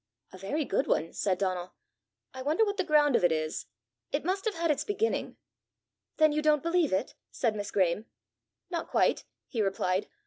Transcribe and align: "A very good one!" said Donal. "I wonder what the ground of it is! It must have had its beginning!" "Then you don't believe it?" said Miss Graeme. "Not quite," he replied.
"A 0.33 0.37
very 0.39 0.65
good 0.65 0.87
one!" 0.87 1.13
said 1.13 1.37
Donal. 1.37 1.75
"I 2.33 2.41
wonder 2.41 2.65
what 2.65 2.77
the 2.77 2.83
ground 2.83 3.15
of 3.15 3.23
it 3.23 3.31
is! 3.31 3.67
It 4.11 4.25
must 4.25 4.45
have 4.45 4.55
had 4.55 4.71
its 4.71 4.83
beginning!" 4.83 5.37
"Then 6.17 6.31
you 6.31 6.41
don't 6.41 6.63
believe 6.63 6.91
it?" 6.91 7.13
said 7.29 7.55
Miss 7.55 7.69
Graeme. 7.69 8.07
"Not 8.71 8.87
quite," 8.87 9.25
he 9.47 9.61
replied. 9.61 10.07